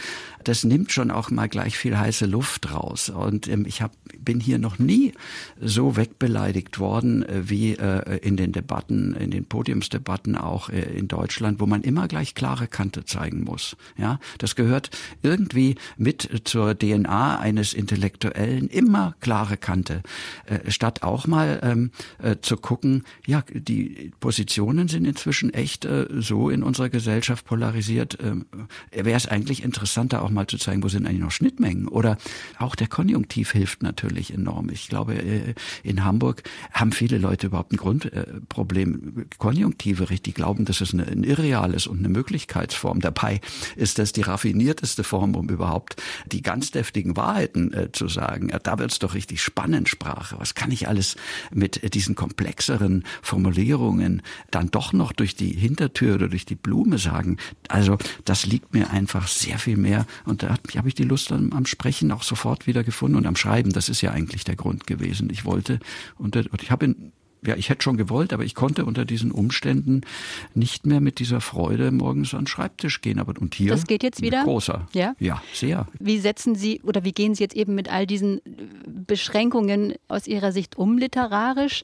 Das 0.45 0.65
nimmt 0.65 0.93
schon 0.93 1.11
auch 1.11 1.31
mal 1.31 1.49
gleich 1.49 1.77
viel 1.77 1.99
heiße 1.99 2.27
Luft 2.27 2.73
raus. 2.73 3.11
Und 3.11 3.49
ähm, 3.49 3.65
ich 3.67 3.83
hab, 3.83 3.93
bin 4.19 4.41
hier 4.41 4.59
noch 4.59 4.79
nie 4.79 5.13
so 5.61 5.97
wegbeleidigt 5.97 6.79
worden 6.79 7.23
äh, 7.23 7.49
wie 7.49 7.75
äh, 7.75 8.19
in 8.19 8.37
den 8.37 8.53
Debatten, 8.53 9.15
in 9.15 9.31
den 9.31 9.45
Podiumsdebatten 9.45 10.37
auch 10.37 10.69
äh, 10.69 10.81
in 10.81 11.09
Deutschland, 11.09 11.61
wo 11.61 11.67
man 11.67 11.83
immer 11.83 12.09
gleich 12.09 12.35
klare 12.35 12.67
Kante 12.67 13.05
zeigen 13.05 13.45
muss. 13.45 13.77
Ja, 13.97 14.19
das 14.39 14.57
gehört 14.57 14.91
irgendwie 15.23 15.77
mit 15.97 16.43
zur 16.45 16.79
DNA 16.79 17.39
eines 17.39 17.73
Intellektuellen 17.73 18.69
immer 18.69 19.15
klare 19.21 19.57
Kante, 19.57 20.03
äh, 20.47 20.71
statt 20.71 21.03
auch 21.03 21.27
mal 21.27 21.61
ähm, 21.63 21.91
äh, 22.19 22.37
zu 22.41 22.57
gucken, 22.57 23.05
ja, 23.27 23.43
die 23.53 24.13
Positionen 24.21 24.89
sind 24.89 25.05
inzwischen 25.05 25.53
echt 25.55 25.85
äh, 25.85 26.07
so 26.11 26.51
in 26.51 26.63
unserer 26.63 26.89
Gesellschaft 26.89 27.45
polarisiert. 27.45 28.19
Ähm, 28.23 28.47
Wäre 28.91 29.17
es 29.17 29.27
eigentlich 29.27 29.63
interessanter, 29.63 30.23
auch 30.23 30.31
mal 30.33 30.47
zu 30.47 30.59
zeigen, 30.59 30.83
wo 30.83 30.89
sind 30.89 31.07
eigentlich 31.07 31.21
noch 31.21 31.31
Schnittmengen? 31.31 31.89
Oder 31.89 32.19
auch 32.59 32.75
der 32.75 32.89
Konjunktiv 32.89 33.53
hilft 33.53 33.83
natürlich 33.83 34.33
enorm. 34.33 34.71
Ich 34.71 34.89
glaube, 34.89 35.15
äh, 35.15 35.55
in 35.83 36.05
Hamburg 36.05 36.43
haben 36.73 36.93
viele 36.93 37.19
Leute 37.19 37.49
überhaupt 37.49 37.73
ein 37.73 37.77
Grundproblem. 37.77 39.27
Konjunktive 39.39 40.11
richtig 40.11 40.35
glauben, 40.35 40.65
dass 40.65 40.81
es 40.81 40.93
ein 40.93 41.25
Irreal 41.25 41.75
ist 41.75 41.87
und 41.87 41.99
eine 41.99 42.09
Möglichkeitsform. 42.09 43.01
Dabei 43.01 43.41
ist 43.77 43.99
das 43.99 44.13
die 44.13 44.23
raffinierteste 44.23 45.05
Form, 45.05 45.35
um 45.35 45.49
überhaupt 45.49 46.03
die 46.27 46.43
ganz 46.43 46.71
deftigen 46.71 47.17
Wahrheiten 47.17 47.73
äh, 47.73 47.93
zu 47.93 48.09
sagen. 48.09 48.53
Da 48.63 48.79
wird's 48.79 48.99
doch 48.99 49.15
richtig 49.15 49.43
spannend, 49.43 49.89
Sprache. 49.89 50.37
Was 50.39 50.55
kann 50.55 50.71
ich 50.71 50.89
alles 50.89 51.17
mit 51.53 51.95
diesen 51.95 52.15
komplexeren 52.15 53.05
Formulierungen 53.23 54.23
dann 54.51 54.71
doch 54.71 54.93
noch 54.93 55.13
durch 55.13 55.35
die 55.35 55.53
Hintertür 55.53 56.15
oder 56.15 56.29
durch 56.29 56.45
die 56.45 56.55
Blume 56.55 56.99
sagen. 56.99 57.37
Also 57.69 57.99
das 58.25 58.47
liegt 58.47 58.75
mir 58.75 58.91
einfach 58.91 59.29
sehr 59.29 59.59
viel 59.59 59.77
mehr 59.77 60.07
und 60.25 60.43
da 60.43 60.51
habe 60.51 60.89
ich 60.89 60.95
die 60.95 61.05
Lust 61.05 61.33
am, 61.33 61.53
am, 61.53 61.67
Sprechen 61.67 62.13
auch 62.13 62.23
sofort 62.23 62.67
wieder 62.67 62.85
gefunden 62.85 63.17
und 63.17 63.27
am 63.27 63.37
Schreiben. 63.37 63.73
Das 63.73 63.89
ist 63.89 64.01
ja 64.01 64.11
eigentlich 64.11 64.45
der 64.45 64.57
Grund 64.57 64.87
gewesen. 64.87 65.31
Ich 65.31 65.45
wollte 65.45 65.81
und, 66.19 66.37
und 66.37 66.63
ich 66.63 66.71
habe 66.71 66.87
in 66.87 67.13
ja, 67.45 67.57
ich 67.57 67.69
hätte 67.69 67.83
schon 67.83 67.97
gewollt, 67.97 68.33
aber 68.33 68.45
ich 68.45 68.55
konnte 68.55 68.85
unter 68.85 69.05
diesen 69.05 69.33
Umständen 69.33 70.03
nicht 70.55 70.87
mehr 70.87 71.01
mit 71.01 71.19
dieser 71.19 71.41
Freude 71.41 71.91
morgens 71.91 72.35
an 72.35 72.43
den 72.43 72.47
Schreibtisch 72.47 73.01
gehen. 73.01 73.19
Aber 73.19 73.35
und 73.41 73.55
hier 73.55 73.71
das 73.71 73.87
geht 73.87 74.03
jetzt 74.03 74.23
wieder 74.23 74.45
großer, 74.45 74.87
ja, 74.93 75.15
ja, 75.19 75.43
sehr. 75.53 75.89
Wie 75.99 76.19
setzen 76.19 76.55
Sie 76.55 76.81
oder 76.83 77.05
wie 77.05 77.13
gehen 77.13 77.35
Sie 77.35 77.43
jetzt 77.43 77.57
eben 77.57 77.75
mit 77.75 77.91
all 77.91 78.07
diesen 78.07 78.41
Beschränkungen 78.87 79.95
aus 80.09 80.29
Ihrer 80.29 80.53
Sicht 80.53 80.79
um 80.79 80.99
literarisch? 80.99 81.83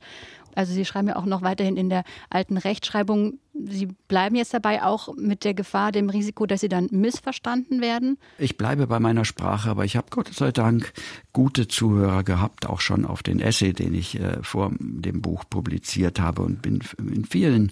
Also 0.59 0.73
Sie 0.73 0.85
schreiben 0.85 1.07
ja 1.07 1.15
auch 1.15 1.25
noch 1.25 1.43
weiterhin 1.43 1.77
in 1.77 1.89
der 1.89 2.03
alten 2.31 2.57
Rechtschreibung. 2.57 3.39
Sie 3.55 3.87
bleiben 4.09 4.35
jetzt 4.35 4.53
dabei 4.53 4.83
auch 4.83 5.15
mit 5.17 5.45
der 5.45 5.55
Gefahr, 5.55 5.93
dem 5.93 6.11
Risiko, 6.11 6.47
dass 6.47 6.63
Sie 6.63 6.69
dann 6.69 6.89
missverstanden 6.91 7.81
werden? 7.81 8.19
Ich 8.39 8.57
bleibe 8.57 8.89
bei 8.89 8.99
meiner 8.99 9.25
Sprache, 9.25 9.71
aber 9.71 9.85
ich 9.85 9.97
habe 9.97 10.09
Gott 10.11 10.35
sei 10.35 10.51
Dank 10.51 10.93
gute 11.33 11.69
Zuhörer 11.69 12.25
gehabt, 12.25 12.67
auch 12.67 12.81
schon 12.81 13.05
auf 13.05 13.23
den 13.23 13.39
Essay, 13.39 13.73
den 13.73 13.95
ich 13.95 14.19
äh, 14.19 14.43
vor 14.43 14.73
dem 14.81 15.23
Buch 15.23 15.45
publiziert 15.49 16.19
habe 16.19 16.43
und 16.43 16.61
bin 16.61 16.81
in 16.99 17.25
vielen 17.25 17.71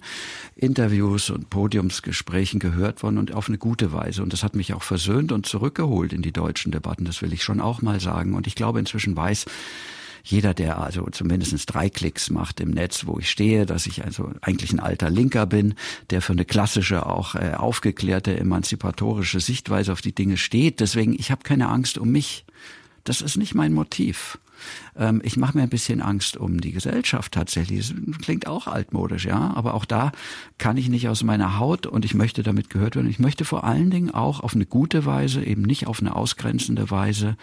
Interviews 0.55 1.29
und 1.29 1.49
Podiumsgesprächen 1.49 2.61
gehört 2.61 3.03
worden 3.03 3.17
und 3.17 3.33
auf 3.33 3.49
eine 3.49 3.57
gute 3.57 3.91
Weise. 3.91 4.23
Und 4.23 4.31
das 4.31 4.43
hat 4.43 4.55
mich 4.55 4.73
auch 4.73 4.83
versöhnt 4.83 5.33
und 5.33 5.45
zurückgeholt 5.45 6.13
in 6.13 6.21
die 6.21 6.31
deutschen 6.31 6.71
Debatten. 6.71 7.03
Das 7.03 7.21
will 7.21 7.33
ich 7.33 7.43
schon 7.43 7.59
auch 7.59 7.81
mal 7.81 7.99
sagen. 7.99 8.33
Und 8.33 8.47
ich 8.47 8.55
glaube, 8.55 8.79
inzwischen 8.79 9.17
weiß 9.17 9.43
jeder, 10.31 10.53
der 10.53 10.81
also 10.81 11.07
zumindest 11.09 11.73
drei 11.73 11.89
Klicks 11.89 12.29
macht 12.29 12.59
im 12.59 12.71
Netz, 12.71 13.05
wo 13.05 13.17
ich 13.19 13.29
stehe, 13.29 13.65
dass 13.65 13.85
ich 13.87 14.03
also 14.03 14.31
eigentlich 14.41 14.73
ein 14.73 14.79
alter 14.79 15.09
Linker 15.09 15.45
bin, 15.45 15.75
der 16.09 16.21
für 16.21 16.33
eine 16.33 16.45
klassische, 16.45 17.05
auch 17.05 17.35
äh, 17.35 17.53
aufgeklärte, 17.55 18.37
emanzipatorische 18.37 19.39
Sichtweise 19.39 19.93
auf 19.93 20.01
die 20.01 20.13
Dinge 20.13 20.37
steht. 20.37 20.79
Deswegen, 20.81 21.13
ich 21.13 21.31
habe 21.31 21.43
keine 21.43 21.69
Angst 21.69 21.97
um 21.97 22.11
mich. 22.11 22.45
Das 23.03 23.21
ist 23.21 23.37
nicht 23.37 23.55
mein 23.55 23.73
Motiv. 23.73 24.37
Ähm, 24.97 25.21
ich 25.23 25.37
mache 25.37 25.57
mir 25.57 25.63
ein 25.63 25.69
bisschen 25.69 26.01
Angst 26.01 26.37
um 26.37 26.61
die 26.61 26.71
Gesellschaft 26.71 27.33
tatsächlich. 27.33 27.93
Das 27.93 28.17
klingt 28.19 28.47
auch 28.47 28.67
altmodisch, 28.67 29.25
ja, 29.25 29.53
aber 29.55 29.73
auch 29.73 29.85
da 29.85 30.11
kann 30.57 30.77
ich 30.77 30.89
nicht 30.89 31.09
aus 31.09 31.23
meiner 31.23 31.59
Haut 31.59 31.85
und 31.85 32.05
ich 32.05 32.13
möchte 32.13 32.43
damit 32.43 32.69
gehört 32.69 32.95
werden. 32.95 33.09
Ich 33.09 33.19
möchte 33.19 33.45
vor 33.45 33.63
allen 33.63 33.89
Dingen 33.89 34.11
auch 34.11 34.39
auf 34.39 34.55
eine 34.55 34.65
gute 34.65 35.05
Weise, 35.05 35.43
eben 35.43 35.61
nicht 35.61 35.87
auf 35.87 35.99
eine 35.99 36.15
ausgrenzende 36.15 36.89
Weise, 36.89 37.37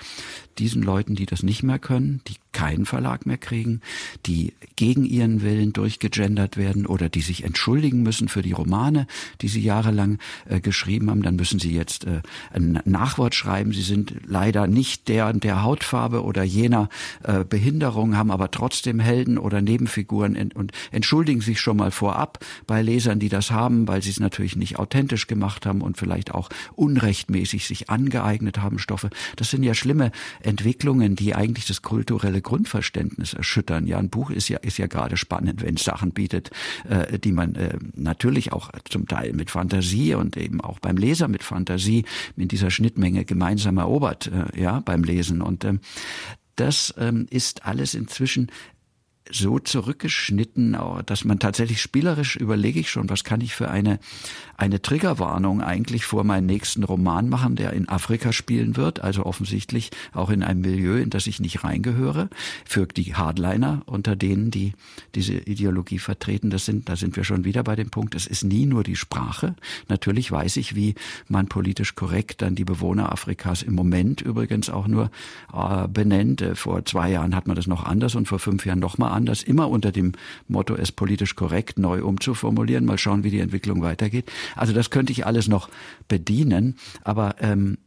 diesen 0.58 0.82
Leuten, 0.82 1.14
die 1.14 1.26
das 1.26 1.42
nicht 1.42 1.62
mehr 1.62 1.78
können, 1.78 2.20
die 2.28 2.36
keinen 2.52 2.86
Verlag 2.86 3.26
mehr 3.26 3.36
kriegen, 3.36 3.80
die 4.26 4.54
gegen 4.76 5.04
ihren 5.04 5.42
Willen 5.42 5.72
durchgegendert 5.72 6.56
werden 6.56 6.86
oder 6.86 7.08
die 7.08 7.20
sich 7.20 7.44
entschuldigen 7.44 8.02
müssen 8.02 8.28
für 8.28 8.42
die 8.42 8.52
Romane, 8.52 9.06
die 9.40 9.48
sie 9.48 9.60
jahrelang 9.60 10.18
äh, 10.48 10.60
geschrieben 10.60 11.10
haben, 11.10 11.22
dann 11.22 11.36
müssen 11.36 11.58
sie 11.58 11.74
jetzt 11.74 12.04
äh, 12.04 12.22
ein 12.52 12.80
Nachwort 12.84 13.34
schreiben. 13.34 13.72
Sie 13.72 13.82
sind 13.82 14.14
leider 14.26 14.66
nicht 14.66 15.08
der 15.08 15.26
und 15.28 15.44
der 15.44 15.62
Hautfarbe 15.62 16.22
oder 16.22 16.44
jener 16.44 16.88
äh, 17.22 17.44
Behinderung, 17.44 18.16
haben 18.16 18.30
aber 18.30 18.50
trotzdem 18.50 19.00
Helden 19.00 19.38
oder 19.38 19.60
Nebenfiguren 19.60 20.52
und 20.54 20.72
entschuldigen 20.90 21.40
sich 21.40 21.60
schon 21.60 21.76
mal 21.76 21.90
vorab 21.90 22.38
bei 22.66 22.82
Lesern, 22.82 23.18
die 23.18 23.28
das 23.28 23.50
haben, 23.50 23.88
weil 23.88 24.02
sie 24.02 24.10
es 24.10 24.20
natürlich 24.20 24.56
nicht 24.56 24.78
authentisch 24.78 25.26
gemacht 25.26 25.66
haben 25.66 25.80
und 25.80 25.96
vielleicht 25.96 26.32
auch 26.32 26.48
unrechtmäßig 26.74 27.66
sich 27.66 27.90
angeeignet 27.90 28.58
haben 28.58 28.78
Stoffe. 28.78 29.10
Das 29.36 29.50
sind 29.50 29.62
ja 29.62 29.74
schlimme 29.74 30.12
Entwicklungen, 30.40 31.16
die 31.16 31.34
eigentlich 31.34 31.66
das 31.66 31.82
kulturelle 31.82 32.40
Grundverständnis 32.40 33.34
erschüttern. 33.34 33.86
Ja, 33.86 33.98
ein 33.98 34.10
Buch 34.10 34.30
ist 34.30 34.48
ja 34.48 34.58
ist 34.58 34.78
ja 34.78 34.86
gerade 34.86 35.16
spannend, 35.16 35.62
wenn 35.62 35.74
es 35.74 35.84
Sachen 35.84 36.12
bietet, 36.12 36.50
äh, 36.88 37.18
die 37.18 37.32
man 37.32 37.54
äh, 37.54 37.78
natürlich 37.94 38.52
auch 38.52 38.70
zum 38.88 39.06
Teil 39.06 39.32
mit 39.32 39.50
Fantasie 39.50 40.14
und 40.14 40.36
eben 40.36 40.60
auch 40.60 40.78
beim 40.78 40.96
Leser 40.96 41.28
mit 41.28 41.42
Fantasie 41.42 42.04
in 42.36 42.48
dieser 42.48 42.70
Schnittmenge 42.70 43.24
gemeinsam 43.24 43.78
erobert, 43.78 44.28
äh, 44.28 44.60
ja, 44.60 44.80
beim 44.80 45.04
Lesen 45.04 45.42
und 45.42 45.64
ähm, 45.64 45.80
das 46.56 46.94
ähm, 46.98 47.26
ist 47.30 47.64
alles 47.64 47.94
inzwischen 47.94 48.50
so 49.30 49.58
zurückgeschnitten, 49.58 50.76
dass 51.06 51.24
man 51.24 51.38
tatsächlich 51.38 51.80
spielerisch 51.80 52.36
überlege 52.36 52.78
ich 52.78 52.90
schon, 52.90 53.08
was 53.08 53.24
kann 53.24 53.40
ich 53.40 53.54
für 53.54 53.70
eine, 53.70 53.98
eine 54.56 54.82
Triggerwarnung 54.82 55.62
eigentlich 55.62 56.04
vor 56.04 56.24
meinen 56.24 56.46
nächsten 56.46 56.84
Roman 56.84 57.28
machen, 57.28 57.56
der 57.56 57.72
in 57.72 57.88
Afrika 57.88 58.32
spielen 58.32 58.76
wird, 58.76 59.00
also 59.00 59.24
offensichtlich 59.24 59.90
auch 60.12 60.28
in 60.28 60.42
einem 60.42 60.60
Milieu, 60.60 60.98
in 60.98 61.10
das 61.10 61.26
ich 61.26 61.40
nicht 61.40 61.64
reingehöre, 61.64 62.28
für 62.66 62.86
die 62.86 63.14
Hardliner, 63.14 63.82
unter 63.86 64.14
denen 64.14 64.50
die 64.50 64.74
diese 65.14 65.34
Ideologie 65.34 65.98
vertreten, 65.98 66.50
das 66.50 66.66
sind, 66.66 66.88
da 66.88 66.96
sind 66.96 67.16
wir 67.16 67.24
schon 67.24 67.44
wieder 67.44 67.62
bei 67.62 67.76
dem 67.76 67.90
Punkt, 67.90 68.14
es 68.14 68.26
ist 68.26 68.44
nie 68.44 68.66
nur 68.66 68.84
die 68.84 68.96
Sprache. 68.96 69.54
Natürlich 69.88 70.30
weiß 70.30 70.58
ich, 70.58 70.74
wie 70.74 70.94
man 71.28 71.48
politisch 71.48 71.94
korrekt 71.94 72.42
dann 72.42 72.54
die 72.54 72.64
Bewohner 72.64 73.10
Afrikas 73.10 73.62
im 73.62 73.74
Moment 73.74 74.20
übrigens 74.20 74.68
auch 74.68 74.86
nur 74.86 75.10
äh, 75.52 75.88
benennt. 75.88 76.42
Äh, 76.42 76.54
vor 76.54 76.84
zwei 76.84 77.10
Jahren 77.10 77.34
hat 77.34 77.46
man 77.46 77.56
das 77.56 77.66
noch 77.66 77.84
anders 77.84 78.14
und 78.14 78.28
vor 78.28 78.38
fünf 78.38 78.66
Jahren 78.66 78.80
noch 78.80 78.98
mal 79.14 79.16
anders, 79.16 79.42
immer 79.42 79.68
unter 79.68 79.92
dem 79.92 80.12
Motto, 80.48 80.74
es 80.74 80.92
politisch 80.92 81.36
korrekt 81.36 81.78
neu 81.78 82.02
umzuformulieren. 82.04 82.84
Mal 82.84 82.98
schauen, 82.98 83.24
wie 83.24 83.30
die 83.30 83.40
Entwicklung 83.40 83.82
weitergeht. 83.82 84.30
Also 84.56 84.72
das 84.72 84.90
könnte 84.90 85.12
ich 85.12 85.26
alles 85.26 85.48
noch 85.48 85.68
bedienen, 86.08 86.76
aber 87.02 87.36
ähm, 87.40 87.78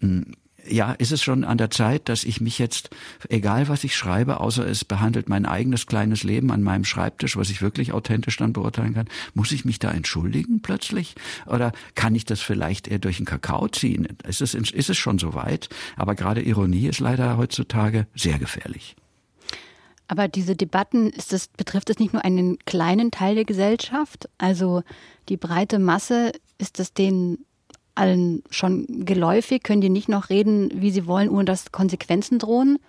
ja, 0.69 0.91
ist 0.91 1.13
es 1.13 1.23
schon 1.23 1.45
an 1.45 1.57
der 1.57 1.71
Zeit, 1.71 2.09
dass 2.09 2.25
ich 2.25 2.41
mich 2.41 2.59
jetzt, 2.59 2.89
egal 3.29 3.69
was 3.69 3.85
ich 3.85 3.95
schreibe, 3.95 4.41
außer 4.41 4.67
es 4.67 4.83
behandelt 4.83 5.29
mein 5.29 5.45
eigenes 5.45 5.85
kleines 5.85 6.23
Leben 6.23 6.51
an 6.51 6.61
meinem 6.61 6.83
Schreibtisch, 6.83 7.37
was 7.37 7.49
ich 7.49 7.61
wirklich 7.61 7.93
authentisch 7.93 8.35
dann 8.35 8.51
beurteilen 8.51 8.93
kann, 8.93 9.07
muss 9.33 9.53
ich 9.53 9.63
mich 9.63 9.79
da 9.79 9.91
entschuldigen 9.91 10.61
plötzlich? 10.61 11.15
Oder 11.45 11.71
kann 11.95 12.15
ich 12.15 12.25
das 12.25 12.41
vielleicht 12.41 12.87
eher 12.87 12.99
durch 12.99 13.17
den 13.17 13.25
Kakao 13.25 13.69
ziehen? 13.69 14.07
Ist 14.27 14.41
es, 14.41 14.53
ist 14.53 14.89
es 14.89 14.97
schon 14.97 15.19
so 15.19 15.33
weit? 15.33 15.69
Aber 15.95 16.15
gerade 16.15 16.41
Ironie 16.41 16.87
ist 16.87 16.99
leider 16.99 17.37
heutzutage 17.37 18.07
sehr 18.13 18.37
gefährlich. 18.37 18.97
Aber 20.07 20.27
diese 20.27 20.55
Debatten, 20.55 21.11
das, 21.29 21.49
betrifft 21.49 21.89
es 21.89 21.99
nicht 21.99 22.13
nur 22.13 22.23
einen 22.23 22.59
kleinen 22.59 23.11
Teil 23.11 23.35
der 23.35 23.45
Gesellschaft? 23.45 24.29
Also 24.37 24.83
die 25.27 25.37
breite 25.37 25.79
Masse, 25.79 26.31
ist 26.57 26.79
das 26.79 26.93
denen 26.93 27.45
allen 27.95 28.43
schon 28.49 29.05
geläufig? 29.05 29.63
Können 29.63 29.81
die 29.81 29.89
nicht 29.89 30.07
noch 30.07 30.29
reden, 30.29 30.71
wie 30.73 30.91
sie 30.91 31.07
wollen, 31.07 31.29
ohne 31.29 31.45
dass 31.45 31.71
Konsequenzen 31.71 32.39
drohen? 32.39 32.79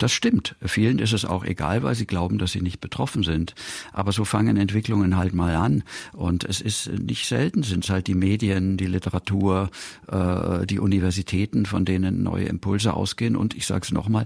Das 0.00 0.12
stimmt. 0.12 0.56
Vielen 0.62 0.98
ist 0.98 1.12
es 1.12 1.26
auch 1.26 1.44
egal, 1.44 1.82
weil 1.82 1.94
sie 1.94 2.06
glauben, 2.06 2.38
dass 2.38 2.52
sie 2.52 2.62
nicht 2.62 2.80
betroffen 2.80 3.22
sind. 3.22 3.54
Aber 3.92 4.12
so 4.12 4.24
fangen 4.24 4.56
Entwicklungen 4.56 5.18
halt 5.18 5.34
mal 5.34 5.54
an. 5.54 5.82
Und 6.14 6.44
es 6.44 6.62
ist 6.62 6.90
nicht 6.90 7.28
selten, 7.28 7.62
sind 7.62 7.84
es 7.84 7.90
halt 7.90 8.06
die 8.06 8.14
Medien, 8.14 8.78
die 8.78 8.86
Literatur, 8.86 9.70
äh, 10.08 10.64
die 10.64 10.78
Universitäten, 10.78 11.66
von 11.66 11.84
denen 11.84 12.22
neue 12.22 12.46
Impulse 12.46 12.94
ausgehen. 12.94 13.36
Und 13.36 13.54
ich 13.54 13.66
sage 13.66 13.82
es 13.84 13.92
nochmal, 13.92 14.24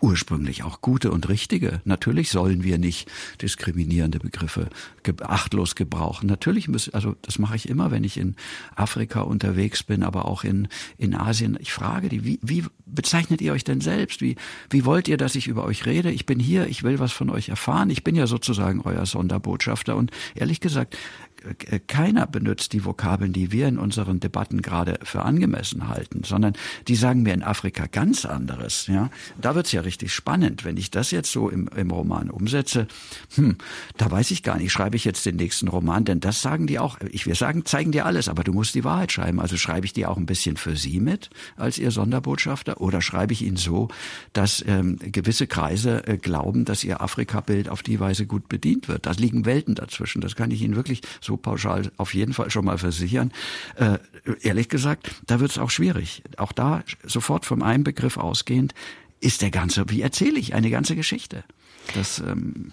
ursprünglich 0.00 0.62
auch 0.62 0.80
gute 0.80 1.10
und 1.10 1.28
richtige. 1.28 1.80
Natürlich 1.84 2.30
sollen 2.30 2.62
wir 2.62 2.78
nicht 2.78 3.10
diskriminierende 3.40 4.18
Begriffe 4.18 4.68
achtlos 5.20 5.74
gebrauchen. 5.74 6.26
Natürlich 6.26 6.68
müssen, 6.68 6.94
also 6.94 7.14
das 7.22 7.38
mache 7.38 7.56
ich 7.56 7.68
immer, 7.68 7.90
wenn 7.90 8.04
ich 8.04 8.16
in 8.16 8.34
Afrika 8.74 9.20
unterwegs 9.20 9.82
bin, 9.82 10.02
aber 10.02 10.26
auch 10.26 10.44
in, 10.44 10.68
in 10.98 11.14
Asien. 11.14 11.56
Ich 11.60 11.72
frage 11.72 12.08
die, 12.08 12.24
wie, 12.24 12.40
wie 12.42 12.64
bezeichnet 12.84 13.40
ihr 13.40 13.52
euch 13.52 13.64
denn 13.64 13.80
selbst? 13.80 14.20
Wie, 14.20 14.36
wie 14.70 14.84
wollt 14.84 15.08
ihr, 15.08 15.16
dass 15.16 15.34
ich 15.34 15.46
über 15.46 15.64
euch 15.64 15.86
rede? 15.86 16.10
Ich 16.10 16.26
bin 16.26 16.38
hier, 16.38 16.66
ich 16.66 16.82
will 16.82 16.98
was 16.98 17.12
von 17.12 17.30
euch 17.30 17.48
erfahren. 17.48 17.90
Ich 17.90 18.04
bin 18.04 18.16
ja 18.16 18.26
sozusagen 18.26 18.80
euer 18.82 19.06
Sonderbotschafter 19.06 19.96
und 19.96 20.10
ehrlich 20.34 20.60
gesagt, 20.60 20.96
äh, 21.68 21.78
keiner 21.78 22.26
benutzt 22.26 22.72
die 22.72 22.84
Vokabeln, 22.84 23.32
die 23.32 23.52
wir 23.52 23.68
in 23.68 23.78
unseren 23.78 24.20
Debatten 24.20 24.62
gerade 24.62 24.98
für 25.02 25.22
angemessen 25.22 25.88
halten, 25.88 26.22
sondern 26.24 26.54
die 26.88 26.96
sagen 26.96 27.22
mir 27.22 27.34
in 27.34 27.42
Afrika 27.42 27.86
ganz 27.86 28.24
anderes. 28.24 28.86
Ja, 28.86 29.10
da 29.40 29.54
wird's 29.54 29.72
ja 29.76 29.82
richtig 29.82 30.12
spannend, 30.12 30.64
wenn 30.64 30.76
ich 30.76 30.90
das 30.90 31.10
jetzt 31.10 31.30
so 31.30 31.48
im, 31.48 31.68
im 31.76 31.90
Roman 31.90 32.30
umsetze. 32.30 32.88
Hm, 33.36 33.56
da 33.96 34.10
weiß 34.10 34.30
ich 34.32 34.42
gar 34.42 34.58
nicht, 34.58 34.72
schreibe 34.72 34.96
ich 34.96 35.04
jetzt 35.04 35.24
den 35.26 35.36
nächsten 35.36 35.68
Roman, 35.68 36.04
denn 36.04 36.20
das 36.20 36.42
sagen 36.42 36.66
die 36.66 36.78
auch. 36.78 36.98
Ich 37.10 37.26
wir 37.26 37.34
sagen, 37.34 37.64
zeigen 37.64 37.92
dir 37.92 38.06
alles, 38.06 38.28
aber 38.28 38.44
du 38.44 38.52
musst 38.52 38.74
die 38.74 38.84
Wahrheit 38.84 39.12
schreiben. 39.12 39.40
Also 39.40 39.56
schreibe 39.56 39.86
ich 39.86 39.92
die 39.92 40.06
auch 40.06 40.16
ein 40.16 40.26
bisschen 40.26 40.56
für 40.56 40.76
sie 40.76 41.00
mit 41.00 41.30
als 41.56 41.78
ihr 41.78 41.90
Sonderbotschafter 41.90 42.80
oder 42.80 43.00
schreibe 43.00 43.32
ich 43.32 43.42
ihn 43.42 43.56
so, 43.56 43.88
dass 44.32 44.64
ähm, 44.66 44.98
gewisse 45.00 45.46
Kreise 45.46 46.06
äh, 46.06 46.16
glauben, 46.16 46.64
dass 46.64 46.84
ihr 46.84 47.00
Afrika-Bild 47.00 47.68
auf 47.68 47.82
die 47.82 48.00
Weise 48.00 48.26
gut 48.26 48.48
bedient 48.48 48.88
wird. 48.88 49.06
Da 49.06 49.12
liegen 49.12 49.44
Welten 49.44 49.74
dazwischen. 49.74 50.20
Das 50.20 50.36
kann 50.36 50.50
ich 50.50 50.62
Ihnen 50.62 50.76
wirklich 50.76 51.02
so 51.20 51.36
pauschal 51.36 51.90
auf 51.96 52.14
jeden 52.14 52.32
Fall 52.32 52.50
schon 52.50 52.64
mal 52.64 52.78
versichern. 52.78 53.32
Äh, 53.76 53.98
ehrlich 54.42 54.68
gesagt, 54.68 55.10
da 55.26 55.40
wird 55.40 55.50
es 55.50 55.58
auch 55.58 55.70
schwierig. 55.70 56.22
Auch 56.36 56.52
da 56.52 56.82
sofort 57.04 57.44
vom 57.44 57.62
einen 57.62 57.84
Begriff 57.84 58.16
ausgehend 58.16 58.74
ist 59.20 59.42
der 59.42 59.50
ganze, 59.50 59.88
wie 59.88 60.02
erzähle 60.02 60.38
ich 60.38 60.54
eine 60.54 60.70
ganze 60.70 60.96
Geschichte? 60.96 61.44
Das, 61.94 62.18
ähm, 62.18 62.72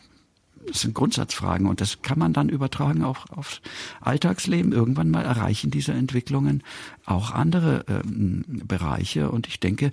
das 0.67 0.81
sind 0.81 0.93
Grundsatzfragen 0.93 1.67
und 1.67 1.81
das 1.81 2.01
kann 2.01 2.19
man 2.19 2.33
dann 2.33 2.49
übertragen 2.49 3.03
auch 3.03 3.29
aufs 3.31 3.61
Alltagsleben. 4.01 4.71
Irgendwann 4.71 5.11
mal 5.11 5.25
erreichen 5.25 5.71
diese 5.71 5.93
Entwicklungen 5.93 6.63
auch 7.05 7.31
andere 7.31 7.85
ähm, 7.87 8.45
Bereiche 8.47 9.29
und 9.29 9.47
ich 9.47 9.59
denke, 9.59 9.91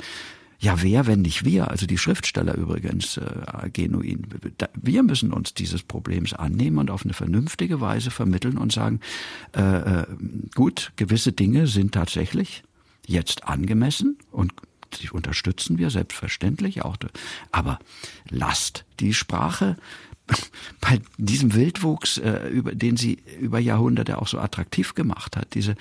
ja, 0.60 0.82
wer, 0.82 1.06
wenn 1.06 1.22
nicht 1.22 1.44
wir, 1.46 1.70
also 1.70 1.86
die 1.86 1.96
Schriftsteller 1.96 2.54
übrigens, 2.54 3.16
äh, 3.16 3.70
genuin. 3.72 4.26
Wir 4.74 5.02
müssen 5.02 5.32
uns 5.32 5.54
dieses 5.54 5.82
Problems 5.82 6.34
annehmen 6.34 6.76
und 6.76 6.90
auf 6.90 7.02
eine 7.04 7.14
vernünftige 7.14 7.80
Weise 7.80 8.10
vermitteln 8.10 8.58
und 8.58 8.70
sagen, 8.70 9.00
äh, 9.56 9.62
äh, 10.02 10.06
gut, 10.54 10.92
gewisse 10.96 11.32
Dinge 11.32 11.66
sind 11.66 11.92
tatsächlich 11.92 12.62
jetzt 13.06 13.44
angemessen 13.44 14.18
und 14.30 14.52
die 14.94 15.10
unterstützen 15.10 15.78
wir 15.78 15.90
selbstverständlich 15.90 16.82
auch. 16.82 16.96
Aber 17.52 17.78
lasst 18.28 18.84
die 18.98 19.14
Sprache 19.14 19.76
bei 20.80 21.00
diesem 21.16 21.54
Wildwuchs, 21.54 22.18
äh, 22.18 22.48
über 22.48 22.74
den 22.74 22.96
sie 22.96 23.18
über 23.40 23.58
Jahrhunderte 23.58 24.20
auch 24.20 24.28
so 24.28 24.38
attraktiv 24.38 24.94
gemacht 24.94 25.36
hat. 25.36 25.54
Diese, 25.54 25.74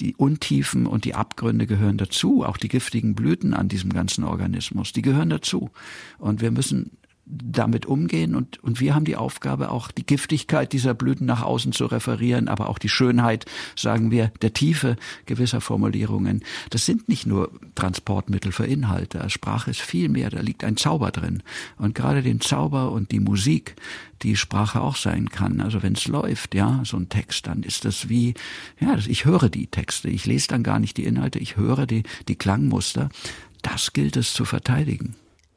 die 0.00 0.14
Untiefen 0.16 0.86
und 0.86 1.04
die 1.04 1.14
Abgründe 1.14 1.66
gehören 1.66 1.98
dazu, 1.98 2.44
auch 2.44 2.56
die 2.56 2.68
giftigen 2.68 3.14
Blüten 3.14 3.54
an 3.54 3.68
diesem 3.68 3.92
ganzen 3.92 4.24
Organismus, 4.24 4.92
die 4.92 5.02
gehören 5.02 5.30
dazu. 5.30 5.70
Und 6.18 6.40
wir 6.40 6.50
müssen 6.50 6.90
damit 7.24 7.86
umgehen 7.86 8.34
und, 8.34 8.62
und 8.64 8.80
wir 8.80 8.94
haben 8.94 9.04
die 9.04 9.16
Aufgabe, 9.16 9.70
auch 9.70 9.90
die 9.92 10.04
Giftigkeit 10.04 10.72
dieser 10.72 10.92
Blüten 10.92 11.24
nach 11.24 11.42
außen 11.42 11.72
zu 11.72 11.86
referieren, 11.86 12.48
aber 12.48 12.68
auch 12.68 12.78
die 12.78 12.88
Schönheit, 12.88 13.46
sagen 13.76 14.10
wir, 14.10 14.32
der 14.42 14.52
Tiefe 14.52 14.96
gewisser 15.24 15.60
Formulierungen. 15.60 16.42
Das 16.70 16.84
sind 16.84 17.08
nicht 17.08 17.26
nur 17.26 17.50
Transportmittel 17.76 18.50
für 18.50 18.66
Inhalte. 18.66 19.28
Sprache 19.30 19.70
ist 19.70 19.80
viel 19.80 20.08
mehr, 20.08 20.30
da 20.30 20.40
liegt 20.40 20.64
ein 20.64 20.76
Zauber 20.76 21.12
drin. 21.12 21.42
Und 21.78 21.94
gerade 21.94 22.22
den 22.22 22.40
Zauber 22.40 22.90
und 22.90 23.12
die 23.12 23.20
Musik, 23.20 23.76
die 24.22 24.36
Sprache 24.36 24.80
auch 24.80 24.96
sein 24.96 25.28
kann. 25.28 25.60
Also 25.60 25.82
wenn 25.82 25.94
es 25.94 26.08
läuft, 26.08 26.54
ja, 26.54 26.82
so 26.84 26.96
ein 26.96 27.08
Text, 27.08 27.46
dann 27.46 27.62
ist 27.62 27.84
das 27.84 28.08
wie, 28.08 28.34
ja, 28.80 28.96
ich 29.06 29.24
höre 29.24 29.48
die 29.48 29.68
Texte. 29.68 30.08
Ich 30.08 30.26
lese 30.26 30.48
dann 30.48 30.64
gar 30.64 30.80
nicht 30.80 30.96
die 30.96 31.04
Inhalte, 31.04 31.38
ich 31.38 31.56
höre 31.56 31.86
die, 31.86 32.02
die 32.28 32.36
Klangmuster. 32.36 33.10
Das 33.62 33.92
gilt 33.92 34.16
es 34.16 34.32
zu 34.32 34.44
verteidigen 34.44 35.14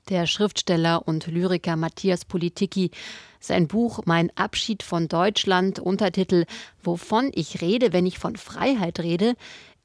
der 0.10 0.28
Schriftsteller 0.28 1.08
und 1.08 1.28
Lyriker 1.28 1.76
Matthias 1.76 2.26
Politicki. 2.26 2.92
Sein 3.40 3.68
Buch 3.68 4.02
Mein 4.06 4.32
Abschied 4.36 4.84
von 4.84 5.08
Deutschland, 5.08 5.80
Untertitel 5.80 6.46
Wovon 6.84 7.32
ich 7.34 7.62
rede, 7.62 7.94
wenn 7.94 8.06
ich 8.06 8.20
von 8.20 8.36
Freiheit 8.36 9.00
rede, 9.00 9.36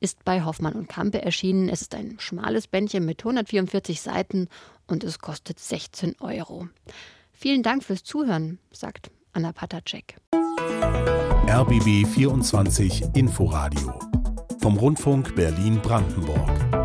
ist 0.00 0.24
bei 0.24 0.44
Hoffmann 0.44 0.74
und 0.74 0.88
Kampe 0.88 1.22
erschienen. 1.22 1.68
Es 1.68 1.82
ist 1.82 1.94
ein 1.94 2.16
schmales 2.18 2.66
Bändchen 2.66 3.04
mit 3.04 3.20
144 3.20 4.00
Seiten 4.00 4.48
und 4.86 5.04
es 5.04 5.18
kostet 5.18 5.58
16 5.58 6.16
Euro. 6.20 6.68
Vielen 7.32 7.62
Dank 7.62 7.84
fürs 7.84 8.02
Zuhören, 8.02 8.58
sagt 8.72 9.10
Anna 9.32 9.52
Patacek. 9.52 10.16
RBB 10.32 12.06
24 12.06 13.14
Inforadio 13.14 13.98
vom 14.60 14.76
Rundfunk 14.76 15.34
Berlin-Brandenburg. 15.34 16.79